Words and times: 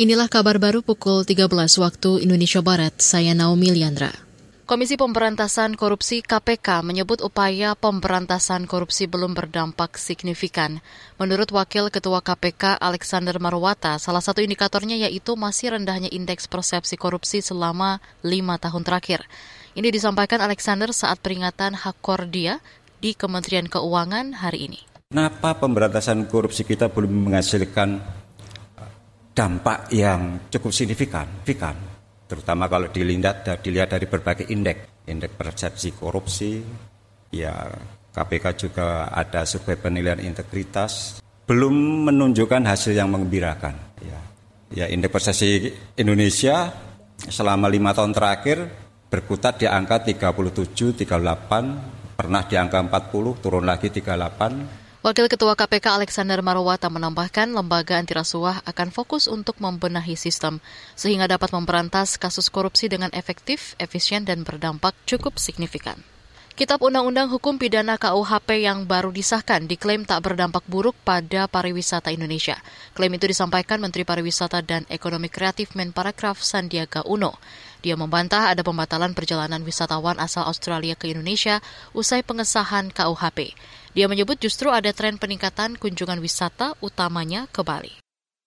Inilah 0.00 0.32
kabar 0.32 0.56
baru 0.56 0.80
pukul 0.80 1.28
13 1.28 1.52
waktu 1.76 2.24
Indonesia 2.24 2.64
Barat. 2.64 2.96
Saya 3.04 3.36
Naomi 3.36 3.68
Liandra. 3.68 4.08
Komisi 4.64 4.96
Pemberantasan 4.96 5.76
Korupsi 5.76 6.24
KPK 6.24 6.80
menyebut 6.80 7.20
upaya 7.20 7.76
pemberantasan 7.76 8.64
korupsi 8.64 9.04
belum 9.04 9.36
berdampak 9.36 10.00
signifikan. 10.00 10.80
Menurut 11.20 11.52
Wakil 11.52 11.92
Ketua 11.92 12.24
KPK 12.24 12.80
Alexander 12.80 13.36
Marwata, 13.36 14.00
salah 14.00 14.24
satu 14.24 14.40
indikatornya 14.40 14.96
yaitu 14.96 15.36
masih 15.36 15.76
rendahnya 15.76 16.08
indeks 16.08 16.48
persepsi 16.48 16.96
korupsi 16.96 17.44
selama 17.44 18.00
lima 18.24 18.56
tahun 18.56 18.88
terakhir. 18.88 19.28
Ini 19.76 19.92
disampaikan 19.92 20.40
Alexander 20.40 20.96
saat 20.96 21.20
peringatan 21.20 21.76
Hak 21.76 22.00
Kordia 22.00 22.64
di 23.04 23.12
Kementerian 23.12 23.68
Keuangan 23.68 24.32
hari 24.40 24.64
ini. 24.64 24.80
Kenapa 25.12 25.60
pemberantasan 25.60 26.24
korupsi 26.24 26.64
kita 26.64 26.88
belum 26.88 27.28
menghasilkan 27.28 28.19
dampak 29.40 29.88
yang 29.96 30.52
cukup 30.52 30.68
signifikan, 30.68 31.24
signifikan. 31.40 31.72
Terutama 32.28 32.68
kalau 32.68 32.92
dilihat 32.92 33.64
dilihat 33.64 33.96
dari 33.96 34.04
berbagai 34.04 34.52
indeks, 34.52 35.08
indeks 35.08 35.32
persepsi 35.32 35.96
korupsi, 35.96 36.60
ya 37.32 37.72
KPK 38.12 38.44
juga 38.68 39.08
ada 39.08 39.48
survei 39.48 39.80
penilaian 39.80 40.20
integritas, 40.20 41.24
belum 41.48 42.04
menunjukkan 42.12 42.68
hasil 42.68 42.92
yang 42.92 43.08
mengembirakan. 43.08 43.74
Ya, 44.04 44.20
ya 44.76 44.86
indeks 44.92 45.08
persepsi 45.08 45.72
Indonesia 45.96 46.68
selama 47.16 47.72
lima 47.72 47.96
tahun 47.96 48.12
terakhir 48.12 48.68
berkutat 49.08 49.58
di 49.58 49.66
angka 49.66 50.04
37, 50.04 51.02
38, 51.02 52.14
pernah 52.14 52.42
di 52.44 52.54
angka 52.60 52.78
40, 52.78 53.42
turun 53.42 53.64
lagi 53.64 53.88
38, 53.88 54.79
Wakil 55.00 55.32
Ketua 55.32 55.56
KPK 55.56 55.96
Alexander 55.96 56.44
Marwata 56.44 56.92
menambahkan 56.92 57.56
lembaga 57.56 57.96
anti 57.96 58.12
rasuah 58.12 58.60
akan 58.68 58.92
fokus 58.92 59.32
untuk 59.32 59.56
membenahi 59.56 60.12
sistem 60.12 60.60
sehingga 60.92 61.24
dapat 61.24 61.56
memberantas 61.56 62.20
kasus 62.20 62.52
korupsi 62.52 62.84
dengan 62.84 63.08
efektif, 63.16 63.80
efisien, 63.80 64.28
dan 64.28 64.44
berdampak 64.44 64.92
cukup 65.08 65.40
signifikan. 65.40 65.96
Kitab 66.52 66.84
Undang-Undang 66.84 67.32
Hukum 67.32 67.56
Pidana 67.56 67.96
KUHP 67.96 68.68
yang 68.68 68.84
baru 68.84 69.08
disahkan 69.08 69.64
diklaim 69.64 70.04
tak 70.04 70.20
berdampak 70.20 70.68
buruk 70.68 70.92
pada 71.00 71.48
pariwisata 71.48 72.12
Indonesia. 72.12 72.60
Klaim 72.92 73.16
itu 73.16 73.24
disampaikan 73.24 73.80
Menteri 73.80 74.04
Pariwisata 74.04 74.60
dan 74.60 74.84
Ekonomi 74.92 75.32
Kreatif 75.32 75.72
Menparekraf 75.72 76.44
Sandiaga 76.44 77.00
Uno. 77.08 77.40
Dia 77.80 77.96
membantah 77.96 78.52
ada 78.52 78.60
pembatalan 78.60 79.16
perjalanan 79.16 79.64
wisatawan 79.64 80.20
asal 80.20 80.44
Australia 80.44 80.92
ke 80.92 81.08
Indonesia 81.08 81.64
usai 81.96 82.20
pengesahan 82.20 82.92
KUHP. 82.92 83.56
Dia 83.96 84.06
menyebut 84.06 84.36
justru 84.36 84.68
ada 84.68 84.92
tren 84.92 85.16
peningkatan 85.16 85.80
kunjungan 85.80 86.20
wisata 86.20 86.76
utamanya 86.84 87.48
ke 87.48 87.64
Bali. 87.64 87.96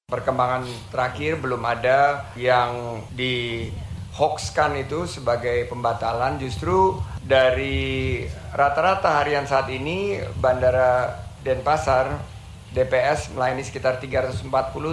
Perkembangan 0.06 0.70
terakhir 0.94 1.42
belum 1.42 1.66
ada 1.66 2.30
yang 2.38 3.02
di 3.10 3.68
hoaxkan 4.14 4.78
itu 4.78 5.10
sebagai 5.10 5.66
pembatalan 5.66 6.38
justru 6.38 7.02
dari 7.26 8.22
rata-rata 8.54 9.18
harian 9.18 9.50
saat 9.50 9.66
ini 9.74 10.22
Bandara 10.38 11.18
Denpasar 11.42 12.22
DPS 12.70 13.34
melayani 13.34 13.66
sekitar 13.66 13.98
340 13.98 14.46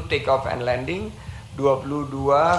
take 0.09 0.25
off 0.25 0.49
and 0.49 0.65
landing 0.65 1.13
22 1.57 2.09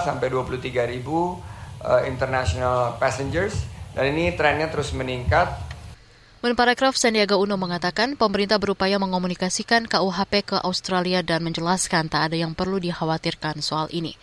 sampai 0.06 0.26
23 0.30 0.92
ribu 0.94 1.38
uh, 1.82 2.02
international 2.06 2.96
passengers 2.96 3.66
dan 3.92 4.14
ini 4.14 4.32
trennya 4.34 4.72
terus 4.72 4.94
meningkat 4.96 5.50
Menparekraf 6.42 6.98
Sandiaga 6.98 7.38
Uno 7.38 7.54
mengatakan 7.54 8.18
pemerintah 8.18 8.58
berupaya 8.58 8.98
mengomunikasikan 8.98 9.86
KUHP 9.86 10.42
ke 10.42 10.56
Australia 10.66 11.22
dan 11.22 11.46
menjelaskan 11.46 12.10
tak 12.10 12.26
ada 12.26 12.34
yang 12.34 12.58
perlu 12.58 12.82
dikhawatirkan 12.82 13.62
soal 13.62 13.86
ini. 13.94 14.18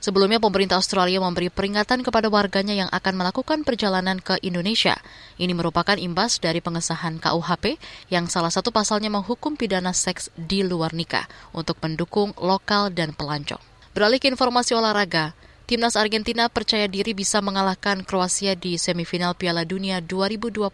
Sebelumnya 0.00 0.40
pemerintah 0.40 0.80
Australia 0.80 1.20
memberi 1.20 1.52
peringatan 1.52 2.00
kepada 2.00 2.32
warganya 2.32 2.72
yang 2.72 2.88
akan 2.88 3.20
melakukan 3.20 3.68
perjalanan 3.68 4.16
ke 4.16 4.40
Indonesia. 4.40 4.96
Ini 5.36 5.52
merupakan 5.52 6.00
imbas 6.00 6.40
dari 6.40 6.64
pengesahan 6.64 7.20
KUHP 7.20 7.76
yang 8.08 8.32
salah 8.32 8.48
satu 8.48 8.72
pasalnya 8.72 9.12
menghukum 9.12 9.58
pidana 9.58 9.92
seks 9.92 10.32
di 10.40 10.64
luar 10.64 10.96
nikah 10.96 11.28
untuk 11.52 11.76
pendukung 11.82 12.32
lokal 12.40 12.88
dan 12.94 13.12
pelancong. 13.12 13.60
Beralih 13.92 14.22
ke 14.22 14.32
informasi 14.32 14.72
olahraga, 14.72 15.36
Timnas 15.68 16.00
Argentina 16.00 16.48
percaya 16.48 16.88
diri 16.88 17.12
bisa 17.12 17.44
mengalahkan 17.44 18.00
Kroasia 18.00 18.56
di 18.56 18.80
semifinal 18.80 19.36
Piala 19.36 19.68
Dunia 19.68 20.00
2022 20.00 20.64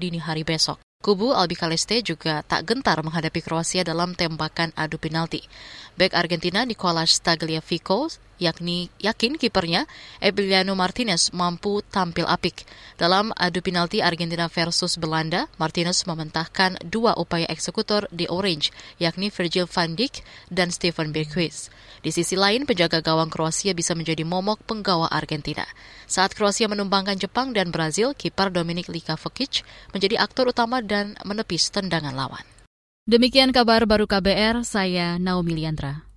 dini 0.00 0.16
hari 0.16 0.40
besok. 0.40 0.80
Kubu 1.04 1.36
Albi 1.36 1.52
Caleste 1.52 2.00
juga 2.00 2.40
tak 2.48 2.64
gentar 2.64 2.96
menghadapi 3.04 3.44
Kroasia 3.44 3.84
dalam 3.84 4.16
tembakan 4.16 4.72
adu 4.72 4.96
penalti. 4.96 5.44
Back 6.00 6.16
Argentina 6.16 6.64
Nicolas 6.64 7.20
Tagliafico 7.20 8.08
yakni 8.42 8.88
yakin 9.02 9.36
kipernya 9.36 9.84
Emiliano 10.18 10.72
Martinez 10.74 11.30
mampu 11.30 11.84
tampil 11.90 12.24
apik. 12.24 12.64
Dalam 12.98 13.30
adu 13.36 13.62
penalti 13.62 14.02
Argentina 14.02 14.50
versus 14.50 14.98
Belanda, 14.98 15.46
Martinez 15.60 16.02
mementahkan 16.06 16.80
dua 16.86 17.14
upaya 17.18 17.46
eksekutor 17.50 18.10
di 18.10 18.26
Orange, 18.26 18.72
yakni 18.98 19.30
Virgil 19.30 19.68
van 19.68 19.94
Dijk 19.98 20.22
dan 20.50 20.72
Steven 20.72 21.12
Berghuis. 21.14 21.70
Di 21.98 22.14
sisi 22.14 22.38
lain, 22.38 22.62
penjaga 22.64 23.02
gawang 23.02 23.28
Kroasia 23.28 23.74
bisa 23.74 23.92
menjadi 23.92 24.22
momok 24.22 24.62
penggawa 24.64 25.10
Argentina. 25.10 25.66
Saat 26.06 26.38
Kroasia 26.38 26.70
menumbangkan 26.70 27.18
Jepang 27.18 27.50
dan 27.50 27.74
Brazil, 27.74 28.14
kiper 28.14 28.54
Dominik 28.54 28.86
Likavekic 28.86 29.66
menjadi 29.90 30.22
aktor 30.22 30.48
utama 30.48 30.78
dan 30.78 31.18
menepis 31.26 31.68
tendangan 31.74 32.14
lawan. 32.14 32.42
Demikian 33.08 33.50
kabar 33.56 33.88
baru 33.88 34.04
KBR, 34.04 34.68
saya 34.68 35.16
Naomi 35.16 35.56
Liandra. 35.56 36.07